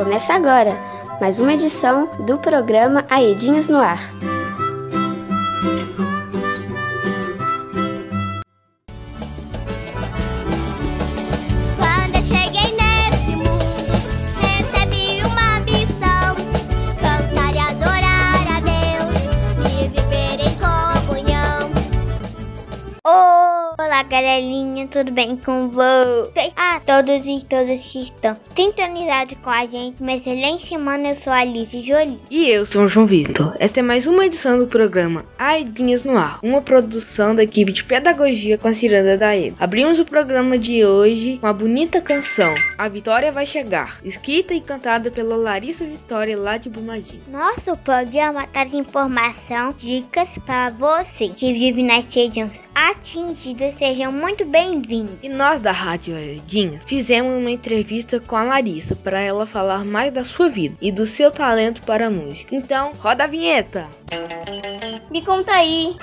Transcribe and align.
Começa 0.00 0.32
agora 0.32 0.78
mais 1.20 1.40
uma 1.40 1.52
edição 1.52 2.08
do 2.18 2.38
programa 2.38 3.04
Aedinhas 3.10 3.68
no 3.68 3.76
Ar. 3.76 4.00
Tudo 24.90 25.12
bem 25.12 25.36
com 25.36 25.68
vocês? 25.68 26.52
A 26.56 26.80
todos 26.80 27.24
e 27.24 27.44
todas 27.48 27.80
que 27.80 28.02
estão 28.02 28.34
sintonizados 28.56 29.38
com 29.38 29.50
a 29.50 29.64
gente, 29.64 30.02
uma 30.02 30.14
excelente 30.14 30.68
semana. 30.68 31.10
Eu 31.10 31.14
sou 31.22 31.32
a 31.32 31.38
Alice 31.38 31.82
Jolie. 31.82 32.18
E 32.28 32.48
eu 32.48 32.66
sou 32.66 32.82
o 32.82 32.88
João 32.88 33.06
Vitor. 33.06 33.54
Esta 33.60 33.78
é 33.78 33.82
mais 33.82 34.06
uma 34.08 34.26
edição 34.26 34.58
do 34.58 34.66
programa 34.66 35.24
Aidinhas 35.38 36.02
no 36.04 36.18
Ar, 36.18 36.40
uma 36.42 36.60
produção 36.60 37.34
da 37.36 37.44
equipe 37.44 37.72
de 37.72 37.84
pedagogia 37.84 38.58
com 38.58 38.66
a 38.66 38.74
Ciranda 38.74 39.16
da 39.16 39.36
EDA. 39.36 39.54
Abrimos 39.60 40.00
o 40.00 40.04
programa 40.04 40.58
de 40.58 40.84
hoje 40.84 41.38
com 41.40 41.46
a 41.46 41.52
bonita 41.52 42.00
canção 42.00 42.52
A 42.76 42.88
Vitória 42.88 43.30
Vai 43.30 43.46
Chegar, 43.46 43.98
escrita 44.04 44.54
e 44.54 44.60
cantada 44.60 45.10
pela 45.10 45.36
Larissa 45.36 45.84
Vitória 45.84 46.36
lá 46.36 46.56
de 46.56 46.68
Brumadinho. 46.68 47.22
Nosso 47.28 47.76
programa 47.84 48.46
traz 48.48 48.74
informação, 48.74 49.72
dicas 49.78 50.28
para 50.44 50.70
você 50.70 51.28
que 51.28 51.52
vive 51.52 51.82
nas 51.82 52.04
regiões 52.06 52.50
atingidas. 52.80 53.76
Sejam 53.76 54.10
muito 54.10 54.44
bem-vindos. 54.46 55.18
E 55.22 55.28
nós 55.28 55.60
da 55.60 55.70
Rádio 55.70 56.16
Aidinhas 56.16 56.82
fizemos 56.84 57.38
uma 57.38 57.50
entrevista 57.50 58.18
com 58.18 58.36
a 58.36 58.42
Larissa 58.42 58.96
para 58.96 59.20
ela 59.20 59.46
falar 59.46 59.84
mais 59.84 60.12
da 60.14 60.24
sua 60.24 60.48
vida 60.48 60.76
e 60.80 60.90
do 60.90 61.06
seu 61.06 61.30
talento 61.30 61.82
para 61.82 62.06
a 62.06 62.10
música. 62.10 62.54
Então, 62.54 62.92
roda 62.98 63.24
a 63.24 63.26
vinheta! 63.26 63.86
Me 65.10 65.22
conta 65.22 65.52
aí. 65.52 65.94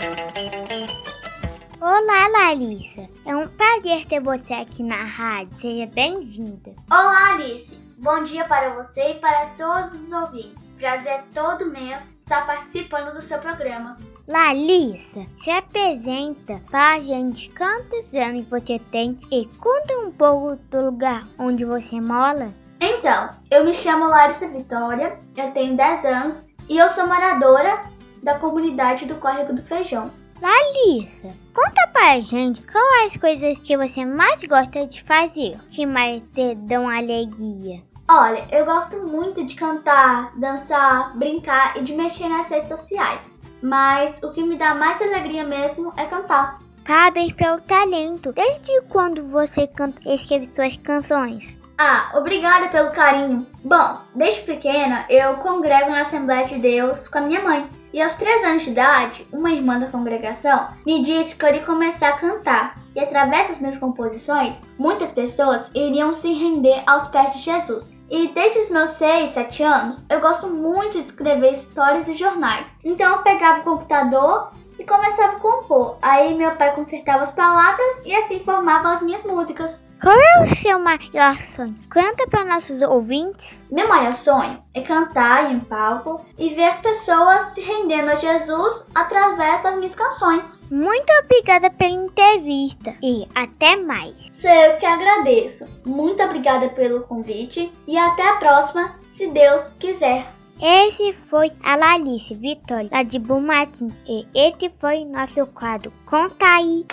Olá, 1.81 2.28
Larissa. 2.28 3.09
É 3.25 3.36
um 3.36 3.48
prazer 3.48 4.05
ter 4.05 4.20
você 4.20 4.53
aqui 4.53 4.83
na 4.83 5.03
rádio. 5.03 5.59
Seja 5.59 5.88
bem-vinda. 5.88 6.75
Olá, 6.92 7.33
Alice. 7.33 7.80
Bom 7.98 8.23
dia 8.23 8.45
para 8.45 8.70
você 8.75 9.11
e 9.11 9.16
para 9.16 9.48
todos 9.58 10.00
os 10.03 10.11
ouvintes. 10.11 10.67
Prazer 10.78 11.14
é 11.14 11.23
todo 11.33 11.66
meu 11.66 11.98
estar 12.16 12.45
participando 12.45 13.16
do 13.16 13.22
seu 13.22 13.39
programa. 13.39 13.98
Larissa, 14.28 15.25
se 15.42 15.50
apresenta 15.50 16.61
para 16.70 16.95
a 16.95 17.00
gente 17.00 17.50
quantos 17.58 18.14
anos 18.14 18.45
você 18.50 18.78
tem 18.92 19.17
e 19.31 19.45
conta 19.58 19.97
um 20.00 20.11
pouco 20.11 20.58
do 20.70 20.86
lugar 20.88 21.23
onde 21.39 21.64
você 21.64 22.02
mora. 22.02 22.53
Então, 22.81 23.30
eu 23.50 23.64
me 23.64 23.73
chamo 23.73 24.09
Larissa 24.09 24.50
Vitória, 24.50 25.17
eu 25.38 25.52
tenho 25.52 25.78
10 25.78 26.05
anos 26.05 26.45
e 26.67 26.78
eu 26.78 26.89
sou 26.89 27.08
moradora 27.08 27.81
da 28.22 28.38
comunidade 28.38 29.05
do 29.05 29.16
Córrego 29.16 29.53
do 29.53 29.64
Feijão. 29.64 30.03
Larissa, 30.42 31.30
conta 31.53 31.88
pra 31.94 32.20
gente 32.20 32.61
quais 32.70 33.14
as 33.14 33.22
coisas 33.22 33.58
que 33.59 33.78
você 33.78 34.03
mais 34.03 34.42
gosta 34.44 34.86
de 34.88 35.02
fazer, 35.03 35.58
que 35.72 35.86
mais 35.86 36.22
te 36.33 36.53
dão 36.53 36.89
alegria. 36.89 37.81
Olha, 38.09 38.45
eu 38.52 38.66
gosto 38.66 39.05
muito 39.08 39.45
de 39.45 39.55
cantar, 39.55 40.31
dançar, 40.38 41.17
brincar 41.17 41.78
e 41.78 41.81
de 41.81 41.94
mexer 41.94 42.30
nas 42.30 42.50
redes 42.50 42.70
sociais. 42.70 43.36
Mas 43.61 44.22
o 44.23 44.31
que 44.31 44.44
me 44.44 44.58
dá 44.58 44.75
mais 44.75 45.02
alegria 45.02 45.44
mesmo 45.44 45.94
é 45.97 46.05
cantar. 46.05 46.59
Parabéns 46.86 47.33
pelo 47.33 47.59
talento. 47.61 48.31
Desde 48.31 48.81
quando 48.89 49.23
você 49.27 49.67
canta 49.67 49.99
escreve 50.05 50.49
suas 50.55 50.77
canções? 50.77 51.58
Ah, 51.77 52.09
obrigada 52.16 52.69
pelo 52.69 52.89
carinho. 52.89 53.45
Bom, 53.64 53.97
desde 54.16 54.41
pequena 54.41 55.05
eu 55.09 55.36
congrego 55.36 55.91
na 55.91 56.02
Assembleia 56.02 56.45
de 56.45 56.58
Deus 56.58 57.08
com 57.08 57.19
a 57.19 57.22
minha 57.22 57.41
mãe. 57.41 57.69
E 57.94 58.02
aos 58.02 58.16
3 58.16 58.44
anos 58.45 58.64
de 58.64 58.72
idade, 58.72 59.27
uma 59.32 59.52
irmã 59.52 59.80
da 59.80 59.92
congregação 59.92 60.67
me 60.86 61.03
disse 61.03 61.36
que 61.36 61.45
eu 61.45 61.49
iria 61.49 61.65
começar 61.65 62.09
a 62.09 62.17
cantar. 62.17 62.76
E 62.95 62.99
através 62.99 63.49
das 63.49 63.59
minhas 63.59 63.77
composições, 63.77 64.58
muitas 64.80 65.11
pessoas 65.11 65.70
iriam 65.76 66.15
se 66.15 66.33
render 66.33 66.82
aos 66.87 67.09
pés 67.09 67.33
de 67.33 67.39
Jesus. 67.39 67.86
E 68.10 68.30
desde 68.30 68.60
os 68.60 68.70
meus 68.70 68.92
6, 68.92 69.34
7 69.34 69.64
anos, 69.64 70.06
eu 70.10 70.22
gosto 70.22 70.48
muito 70.48 71.00
de 71.00 71.06
escrever 71.06 71.54
histórias 71.54 72.08
e 72.08 72.16
jornais. 72.16 72.66
Então 72.84 73.18
eu 73.18 73.22
pegava 73.22 73.60
o 73.60 73.64
computador 73.64 74.52
começava 74.87 75.33
a 75.33 75.39
compor. 75.39 75.98
Aí 76.02 76.33
meu 76.36 76.55
pai 76.55 76.73
consertava 76.73 77.23
as 77.23 77.31
palavras 77.31 78.05
e 78.05 78.15
assim 78.15 78.39
formava 78.39 78.93
as 78.93 79.02
minhas 79.02 79.23
músicas. 79.25 79.86
Qual 79.99 80.15
é 80.15 80.43
o 80.43 80.55
seu 80.61 80.77
maior 80.77 81.36
sonho? 81.55 81.75
Conta 81.92 82.27
para 82.30 82.45
nossos 82.45 82.80
ouvintes. 82.83 83.49
Meu 83.71 83.87
maior 83.89 84.15
sonho 84.15 84.61
é 84.76 84.81
cantar 84.81 85.52
em 85.52 85.59
palco 85.59 86.23
e 86.37 86.53
ver 86.53 86.65
as 86.65 86.80
pessoas 86.80 87.53
se 87.53 87.61
rendendo 87.61 88.11
a 88.11 88.15
Jesus 88.15 88.86
através 88.93 89.64
das 89.64 89.76
minhas 89.76 89.95
canções. 89.95 90.61
Muito 90.70 91.11
obrigada 91.23 91.71
pela 91.71 91.89
entrevista 91.89 92.95
e 93.02 93.27
até 93.33 93.76
mais. 93.76 94.14
Sou 94.30 94.52
eu 94.52 94.77
que 94.77 94.86
agradeço. 94.86 95.67
Muito 95.83 96.21
obrigada 96.21 96.70
pelo 96.70 97.02
convite 97.02 97.71
e 97.87 97.97
até 97.97 98.30
a 98.30 98.36
próxima, 98.36 98.95
se 99.09 99.27
Deus 99.31 99.67
quiser. 99.80 100.36
Esse 100.60 101.14
foi 101.30 101.52
a 101.64 101.76
Lalice 101.76 102.34
Vitória, 102.34 102.90
lá 102.92 103.04
de 103.04 103.20
Bumatim, 103.20 103.90
e 104.08 104.26
esse 104.34 104.72
foi 104.80 105.06
nosso 105.06 105.45
quadro 105.48 105.94
Conta 106.04 106.45
aí. 106.45 106.84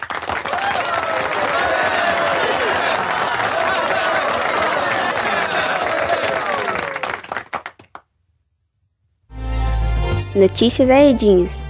Notícias 10.34 10.90
Aedinhas. 10.90 11.62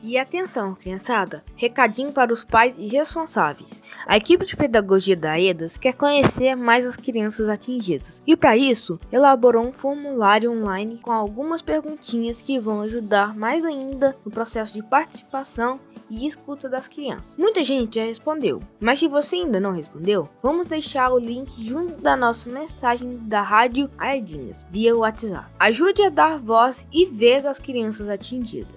E 0.00 0.16
atenção, 0.16 0.74
criançada! 0.76 1.42
Recadinho 1.56 2.12
para 2.12 2.32
os 2.32 2.44
pais 2.44 2.78
e 2.78 2.86
responsáveis. 2.86 3.81
A 4.06 4.16
equipe 4.16 4.44
de 4.44 4.56
pedagogia 4.56 5.16
da 5.16 5.38
EDAS 5.38 5.76
quer 5.76 5.94
conhecer 5.94 6.56
mais 6.56 6.84
as 6.84 6.96
crianças 6.96 7.48
atingidas 7.48 8.20
e, 8.26 8.36
para 8.36 8.56
isso, 8.56 8.98
elaborou 9.12 9.66
um 9.66 9.72
formulário 9.72 10.50
online 10.50 10.98
com 11.00 11.12
algumas 11.12 11.62
perguntinhas 11.62 12.42
que 12.42 12.58
vão 12.58 12.80
ajudar 12.82 13.34
mais 13.34 13.64
ainda 13.64 14.16
no 14.24 14.30
processo 14.30 14.74
de 14.74 14.82
participação 14.82 15.78
e 16.10 16.26
escuta 16.26 16.68
das 16.68 16.88
crianças. 16.88 17.34
Muita 17.38 17.64
gente 17.64 17.96
já 17.96 18.04
respondeu, 18.04 18.60
mas 18.80 18.98
se 18.98 19.08
você 19.08 19.36
ainda 19.36 19.58
não 19.58 19.72
respondeu, 19.72 20.28
vamos 20.42 20.66
deixar 20.66 21.10
o 21.12 21.18
link 21.18 21.50
junto 21.66 22.00
da 22.02 22.16
nossa 22.16 22.50
mensagem 22.50 23.16
da 23.22 23.40
Rádio 23.40 23.88
Aedinhas 23.96 24.66
via 24.70 24.96
WhatsApp. 24.96 25.46
Ajude 25.58 26.02
a 26.02 26.10
dar 26.10 26.38
voz 26.38 26.86
e 26.92 27.06
vez 27.06 27.46
às 27.46 27.58
crianças 27.58 28.08
atingidas. 28.08 28.68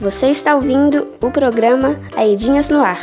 Você 0.00 0.28
está 0.28 0.54
ouvindo 0.54 1.12
o 1.20 1.28
programa 1.28 1.98
Aedinhas 2.16 2.70
no 2.70 2.80
Ar. 2.80 3.00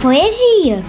Poesia. 0.00 0.84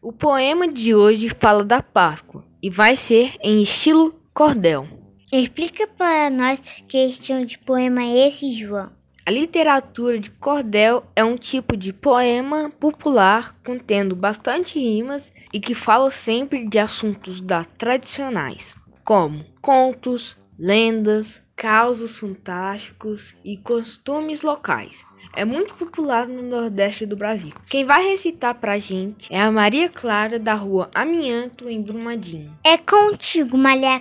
O 0.00 0.12
poema 0.12 0.68
de 0.68 0.94
hoje 0.94 1.28
fala 1.40 1.64
da 1.64 1.82
Páscoa 1.82 2.44
e 2.62 2.70
vai 2.70 2.94
ser 2.94 3.32
em 3.42 3.60
estilo 3.64 4.14
cordel. 4.32 4.86
Explica 5.32 5.88
para 5.88 6.30
nós 6.30 6.60
que 6.86 7.06
estilo 7.06 7.44
de 7.44 7.58
poema 7.58 8.04
é 8.04 8.28
esse, 8.28 8.54
João. 8.54 8.95
A 9.26 9.30
literatura 9.32 10.20
de 10.20 10.30
cordel 10.30 11.02
é 11.16 11.24
um 11.24 11.36
tipo 11.36 11.76
de 11.76 11.92
poema 11.92 12.70
popular 12.70 13.56
contendo 13.64 14.14
bastante 14.14 14.78
rimas 14.78 15.32
e 15.52 15.58
que 15.58 15.74
fala 15.74 16.12
sempre 16.12 16.64
de 16.68 16.78
assuntos 16.78 17.40
da 17.40 17.64
tradicionais, 17.64 18.76
como 19.04 19.44
contos, 19.60 20.36
lendas, 20.56 21.42
causos 21.56 22.16
fantásticos 22.16 23.34
e 23.44 23.56
costumes 23.56 24.42
locais. 24.42 25.04
É 25.36 25.44
muito 25.44 25.74
popular 25.74 26.26
no 26.26 26.40
Nordeste 26.40 27.04
do 27.04 27.14
Brasil. 27.14 27.52
Quem 27.68 27.84
vai 27.84 28.08
recitar 28.08 28.58
pra 28.58 28.78
gente 28.78 29.30
é 29.30 29.38
a 29.38 29.52
Maria 29.52 29.86
Clara 29.86 30.38
da 30.38 30.54
rua 30.54 30.88
Amianto, 30.94 31.68
em 31.68 31.82
Brumadinho. 31.82 32.50
É 32.64 32.78
contigo, 32.78 33.58
Maria. 33.58 34.00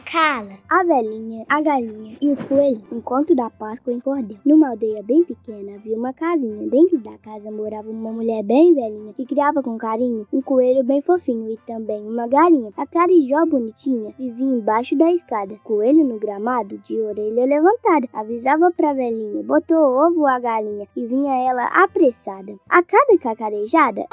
A 0.69 0.83
velhinha, 0.83 1.45
a 1.49 1.61
galinha 1.61 2.17
e 2.21 2.29
o 2.29 2.37
coelho, 2.37 2.81
conto 3.03 3.35
da 3.35 3.49
Páscoa 3.49 3.91
em 3.91 3.99
Cordel. 3.99 4.37
Numa 4.45 4.69
aldeia 4.69 5.03
bem 5.03 5.25
pequena 5.25 5.75
havia 5.75 5.97
uma 5.97 6.13
casinha. 6.13 6.69
Dentro 6.69 6.99
da 6.99 7.17
casa 7.17 7.51
morava 7.51 7.89
uma 7.89 8.13
mulher 8.13 8.41
bem 8.41 8.73
velhinha 8.73 9.13
que 9.13 9.25
criava 9.25 9.61
com 9.61 9.77
carinho 9.77 10.25
um 10.31 10.41
coelho 10.41 10.83
bem 10.85 11.01
fofinho 11.01 11.51
e 11.51 11.57
também 11.67 12.01
uma 12.01 12.27
galinha. 12.27 12.71
A 12.77 12.87
carijó 12.87 13.45
bonitinha 13.45 14.13
vivia 14.17 14.45
embaixo 14.45 14.97
da 14.97 15.11
escada. 15.11 15.59
Coelho 15.63 16.05
no 16.05 16.17
gramado, 16.17 16.77
de 16.77 16.97
orelha 17.01 17.45
levantada, 17.45 18.07
avisava 18.13 18.71
pra 18.71 18.93
velhinha, 18.93 19.43
botou 19.43 19.77
ovo 19.77 20.25
a 20.25 20.39
galinha 20.39 20.87
e 20.95 21.05
vinha 21.05 21.24
ela 21.33 21.65
apressada. 21.67 22.55
A 22.69 22.83
cada 22.83 23.17
cacarejada, 23.17 24.05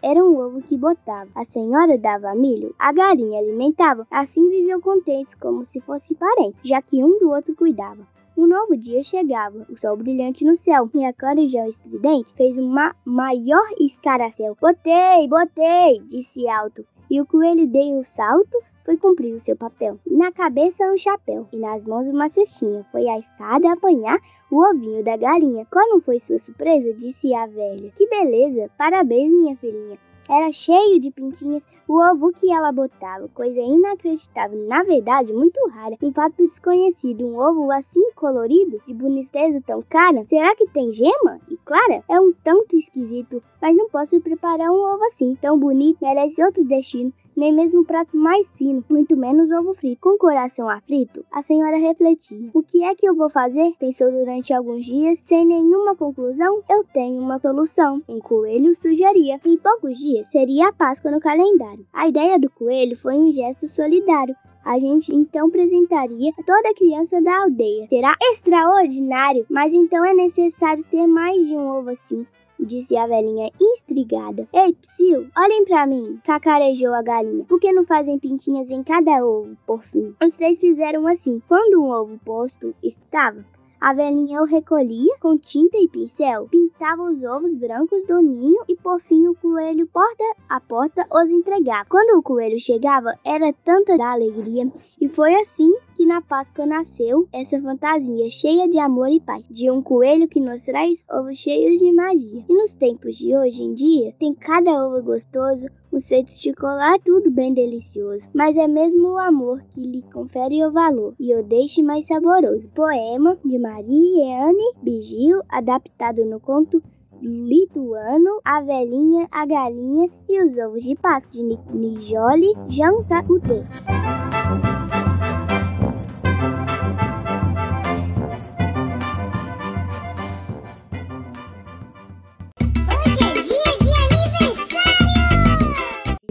era 0.00 0.24
um 0.24 0.38
ovo 0.38 0.62
que 0.62 0.76
botava. 0.76 1.28
A 1.34 1.44
senhora 1.44 1.98
dava 1.98 2.34
milho, 2.34 2.74
a 2.78 2.92
galinha 2.92 3.40
alimentava. 3.40 4.06
Assim 4.10 4.48
viviam 4.48 4.80
contentes 4.80 5.34
como 5.34 5.64
se 5.64 5.80
fossem 5.80 6.16
parentes, 6.16 6.62
já 6.64 6.80
que 6.80 7.02
um 7.02 7.18
do 7.18 7.30
outro 7.30 7.54
cuidava. 7.54 8.06
Um 8.36 8.46
novo 8.46 8.76
dia 8.76 9.02
chegava, 9.02 9.66
o 9.68 9.76
sol 9.76 9.96
brilhante 9.96 10.44
no 10.44 10.56
céu, 10.56 10.88
e 10.94 11.04
a 11.04 11.12
corujão 11.12 11.66
estridente 11.66 12.32
fez 12.34 12.56
um 12.56 12.68
ma 12.68 12.94
maior 13.04 13.66
escaracel. 13.80 14.56
Botei, 14.60 15.26
botei, 15.26 16.00
disse 16.06 16.48
alto, 16.48 16.86
e 17.10 17.20
o 17.20 17.26
coelho 17.26 17.66
deu 17.66 17.98
um 17.98 18.04
salto, 18.04 18.56
foi 18.88 18.96
cumprir 18.96 19.34
o 19.34 19.38
seu 19.38 19.54
papel. 19.54 20.00
Na 20.06 20.32
cabeça 20.32 20.90
um 20.90 20.96
chapéu 20.96 21.46
e 21.52 21.58
nas 21.58 21.84
mãos 21.84 22.06
uma 22.06 22.30
cestinha. 22.30 22.86
Foi 22.90 23.06
à 23.06 23.18
escada 23.18 23.70
apanhar 23.70 24.18
o 24.50 24.64
ovinho 24.64 25.04
da 25.04 25.14
galinha. 25.14 25.66
Qual 25.70 26.00
foi 26.00 26.18
sua 26.18 26.38
surpresa? 26.38 26.94
disse 26.94 27.34
a 27.34 27.44
velha. 27.44 27.92
Que 27.94 28.08
beleza! 28.08 28.70
Parabéns, 28.78 29.30
minha 29.30 29.54
filhinha. 29.58 29.98
Era 30.26 30.50
cheio 30.52 30.98
de 30.98 31.10
pintinhas 31.10 31.66
o 31.86 32.00
ovo 32.00 32.32
que 32.32 32.50
ela 32.50 32.72
botava, 32.72 33.28
coisa 33.28 33.60
inacreditável, 33.60 34.58
na 34.66 34.82
verdade 34.82 35.32
muito 35.32 35.58
rara, 35.70 35.96
um 36.02 36.12
fato 36.12 36.46
desconhecido, 36.46 37.26
um 37.26 37.38
ovo 37.38 37.72
assim 37.72 38.12
colorido, 38.12 38.78
de 38.86 38.92
boniteza 38.92 39.62
tão 39.66 39.80
cara. 39.82 40.26
Será 40.26 40.54
que 40.54 40.68
tem 40.68 40.92
gema? 40.92 41.40
E 41.48 41.56
clara? 41.58 42.04
É 42.08 42.20
um 42.20 42.34
tanto 42.44 42.76
esquisito, 42.76 43.42
mas 43.60 43.74
não 43.74 43.88
posso 43.88 44.20
preparar 44.20 44.70
um 44.70 44.94
ovo 44.94 45.04
assim, 45.04 45.34
tão 45.40 45.58
bonito, 45.58 45.98
merece 46.02 46.42
outro 46.44 46.62
destino 46.62 47.10
nem 47.38 47.52
mesmo 47.52 47.84
prato 47.84 48.16
mais 48.16 48.48
fino, 48.56 48.84
muito 48.88 49.16
menos 49.16 49.48
ovo 49.52 49.72
frito. 49.72 50.00
Com 50.00 50.16
o 50.16 50.18
coração 50.18 50.68
aflito, 50.68 51.24
a 51.30 51.40
senhora 51.40 51.78
refletia. 51.78 52.50
O 52.52 52.64
que 52.64 52.82
é 52.82 52.96
que 52.96 53.08
eu 53.08 53.14
vou 53.14 53.30
fazer? 53.30 53.74
Pensou 53.78 54.10
durante 54.10 54.52
alguns 54.52 54.84
dias, 54.84 55.20
sem 55.20 55.46
nenhuma 55.46 55.94
conclusão. 55.94 56.60
Eu 56.68 56.84
tenho 56.92 57.22
uma 57.22 57.38
solução. 57.38 58.02
Um 58.08 58.18
coelho 58.18 58.74
sugeria. 58.74 59.40
Em 59.44 59.56
poucos 59.56 59.96
dias 59.96 60.26
seria 60.28 60.68
a 60.68 60.72
Páscoa 60.72 61.12
no 61.12 61.20
calendário. 61.20 61.86
A 61.92 62.08
ideia 62.08 62.40
do 62.40 62.50
coelho 62.50 62.96
foi 62.96 63.14
um 63.14 63.32
gesto 63.32 63.68
solidário 63.68 64.34
a 64.64 64.78
gente 64.78 65.14
então 65.14 65.46
apresentaria 65.46 66.30
a 66.38 66.42
toda 66.42 66.74
criança 66.74 67.22
da 67.22 67.42
aldeia. 67.42 67.86
Será 67.88 68.14
extraordinário, 68.20 69.46
mas 69.48 69.72
então 69.72 70.04
é 70.04 70.12
necessário 70.12 70.84
ter 70.90 71.06
mais 71.06 71.46
de 71.46 71.54
um 71.54 71.78
ovo 71.78 71.88
assim 71.88 72.26
disse 72.58 72.96
a 72.96 73.06
velhinha 73.06 73.50
intrigada. 73.60 74.48
Ei, 74.52 74.74
psiu, 74.74 75.28
olhem 75.36 75.64
para 75.64 75.86
mim, 75.86 76.20
cacarejou 76.24 76.94
a 76.94 77.02
galinha. 77.02 77.44
Por 77.44 77.60
que 77.60 77.72
não 77.72 77.84
fazem 77.84 78.18
pintinhas 78.18 78.70
em 78.70 78.82
cada 78.82 79.24
ovo, 79.24 79.56
por 79.66 79.82
fim? 79.82 80.14
Os 80.24 80.36
três 80.36 80.58
fizeram 80.58 81.06
assim. 81.06 81.40
Quando 81.48 81.82
um 81.82 81.90
ovo 81.90 82.18
posto 82.24 82.74
estava, 82.82 83.44
a 83.80 83.92
velhinha 83.92 84.42
o 84.42 84.44
recolhia 84.44 85.16
com 85.20 85.38
tinta 85.38 85.78
e 85.78 85.88
pincel, 85.88 86.48
pintava 86.48 87.02
os 87.02 87.22
ovos 87.22 87.54
brancos 87.54 88.06
do 88.06 88.20
ninho 88.20 88.62
e 88.68 88.74
por 88.76 89.00
fim 89.00 89.26
o 89.28 89.34
coelho 89.34 89.86
porta 89.86 90.24
a 90.48 90.60
porta 90.60 91.06
os 91.12 91.30
entregava. 91.30 91.88
Quando 91.88 92.18
o 92.18 92.22
coelho 92.22 92.60
chegava, 92.60 93.14
era 93.24 93.52
tanta 93.64 93.96
da 93.96 94.12
alegria 94.12 94.70
e 95.00 95.08
foi 95.08 95.34
assim 95.34 95.72
que 95.96 96.06
na 96.06 96.20
Páscoa 96.20 96.64
nasceu 96.64 97.28
essa 97.32 97.60
fantasia 97.60 98.30
cheia 98.30 98.68
de 98.68 98.78
amor 98.78 99.08
e 99.08 99.18
paz, 99.18 99.44
de 99.50 99.70
um 99.70 99.82
coelho 99.82 100.28
que 100.28 100.40
nos 100.40 100.64
traz 100.64 101.04
ovos 101.10 101.38
cheios 101.38 101.80
de 101.80 101.92
magia. 101.92 102.44
E 102.48 102.54
nos 102.54 102.72
tempos 102.74 103.16
de 103.16 103.36
hoje 103.36 103.62
em 103.62 103.74
dia, 103.74 104.14
tem 104.18 104.32
cada 104.32 104.70
ovo 104.86 105.02
gostoso, 105.02 105.66
um 105.92 106.00
feito 106.00 106.28
de 106.28 106.38
chocolate, 106.38 107.04
tudo 107.04 107.30
bem 107.30 107.52
delicioso. 107.52 108.28
Mas 108.34 108.56
é 108.56 108.68
mesmo 108.68 109.08
o 109.08 109.18
amor 109.18 109.62
que 109.70 109.80
lhe 109.80 110.02
confere 110.12 110.64
o 110.64 110.70
valor 110.70 111.14
e 111.18 111.34
o 111.34 111.42
deixe 111.42 111.82
mais 111.82 112.06
saboroso. 112.06 112.68
Poema 112.74 113.36
de 113.44 113.58
Maria 113.58 114.48
Anne 114.48 114.74
Bigil, 114.82 115.40
adaptado 115.48 116.24
no 116.24 116.40
conto 116.40 116.82
lituano, 117.20 118.40
a 118.44 118.60
velhinha, 118.60 119.26
a 119.30 119.44
galinha 119.44 120.08
e 120.28 120.42
os 120.42 120.56
ovos 120.58 120.82
de 120.82 120.94
Páscoa 120.94 121.32
de 121.32 121.58
Nijoli 121.72 122.54
Jantaute. 122.68 123.64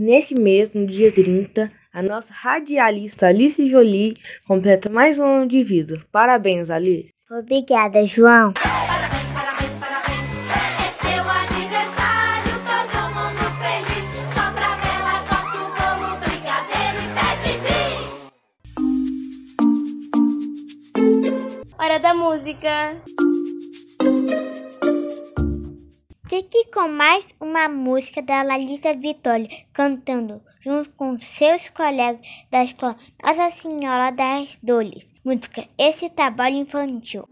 Nesse 0.08 0.34
mês, 0.34 0.72
no 0.72 0.88
dia 0.88 1.12
30, 1.12 1.70
a 1.92 2.02
nossa 2.02 2.30
radialista 2.32 3.28
Alice 3.28 3.70
Jolie 3.70 4.16
completa 4.48 4.90
mais 4.90 5.20
um 5.20 5.26
ano 5.26 5.46
de 5.46 5.62
vida. 5.66 6.02
Parabéns, 6.14 6.70
Alice. 6.70 7.10
Obrigada, 7.30 8.06
João. 8.06 8.54
Parabéns, 8.54 9.28
parabéns, 9.34 9.78
parabéns. 9.78 10.30
É 10.80 10.88
seu 11.04 11.24
aniversário, 11.30 12.56
todo 12.64 12.96
mundo 13.16 13.44
feliz. 13.60 14.06
Só 14.34 14.50
pra 14.54 14.78
vela, 14.78 15.28
corta 15.28 15.60
o 15.60 15.68
bolo, 15.76 16.16
brigadeiro 16.24 17.04
e 17.04 17.08
pede 17.18 17.52
bis. 21.66 21.74
Hora 21.78 22.00
da 22.00 22.14
música. 22.14 22.96
Com 26.78 26.90
mais 26.90 27.26
uma 27.42 27.68
música 27.68 28.22
da 28.22 28.44
Larissa 28.44 28.94
Vitória, 28.94 29.50
cantando 29.74 30.40
junto 30.64 30.92
com 30.92 31.18
seus 31.20 31.68
colegas 31.70 32.22
da 32.52 32.66
escola 32.66 32.96
Nossa 33.24 33.50
Senhora 33.60 34.12
das 34.12 34.48
Dores. 34.62 35.04
Música 35.26 35.68
Esse 35.76 36.08
Trabalho 36.08 36.58
Infantil. 36.58 37.28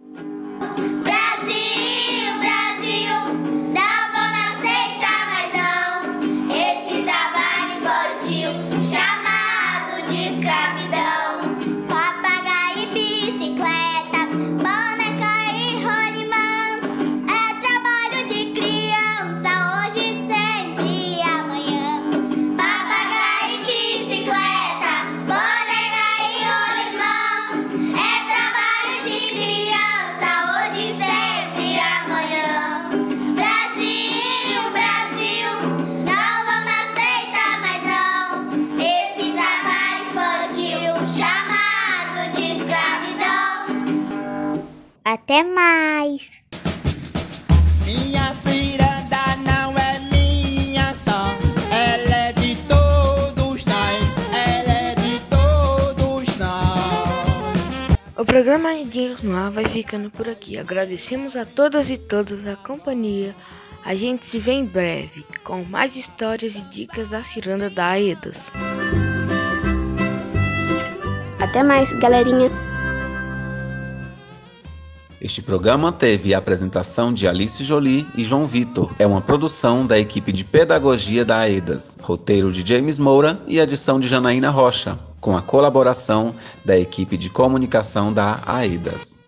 Até 45.26 45.44
mais! 45.44 46.22
Minha 47.84 48.32
ciranda 48.44 49.36
não 49.44 49.76
é 49.76 50.00
minha 50.12 50.94
só, 51.04 51.36
ela 51.72 52.16
é 52.16 52.32
de 52.34 52.56
todos 52.68 53.66
nós, 53.66 54.16
ela 54.32 54.72
é 54.72 54.94
de 54.94 55.20
todos 55.22 56.38
nós. 56.38 57.98
O 58.16 58.24
programa 58.24 58.74
Redinhos 58.74 59.24
no 59.24 59.36
Ar 59.36 59.50
vai 59.50 59.68
ficando 59.68 60.12
por 60.12 60.30
aqui. 60.30 60.60
Agradecemos 60.60 61.36
a 61.36 61.44
todas 61.44 61.90
e 61.90 61.98
todos 61.98 62.48
a 62.48 62.56
companhia. 62.58 63.36
A 63.84 63.96
gente 63.96 64.28
se 64.28 64.38
vê 64.38 64.52
em 64.52 64.66
breve 64.66 65.26
com 65.44 65.64
mais 65.64 65.96
histórias 65.96 66.54
e 66.54 66.62
dicas 66.70 67.10
da 67.10 67.24
ciranda 67.24 67.68
da 67.68 67.88
Aedas. 67.88 68.46
Até 71.40 71.64
mais, 71.64 71.92
galerinha. 71.94 72.75
Este 75.26 75.42
programa 75.42 75.92
teve 75.92 76.36
a 76.36 76.38
apresentação 76.38 77.12
de 77.12 77.28
Alice 77.28 77.64
Jolie 77.64 78.08
e 78.16 78.24
João 78.24 78.46
Vitor. 78.46 78.94
É 79.00 79.08
uma 79.08 79.20
produção 79.20 79.84
da 79.84 79.98
equipe 79.98 80.32
de 80.32 80.46
pedagogia 80.46 81.26
da 81.26 81.40
AEDAS, 81.40 81.98
roteiro 82.00 82.52
de 82.52 82.64
James 82.64 83.00
Moura 83.00 83.42
e 83.48 83.58
edição 83.58 84.00
de 84.00 84.08
Janaína 84.08 84.52
Rocha, 84.52 85.00
com 85.20 85.36
a 85.36 85.42
colaboração 85.42 86.36
da 86.64 86.78
equipe 86.78 87.18
de 87.18 87.32
comunicação 87.32 88.14
da 88.14 88.40
AEDAS. 88.46 89.25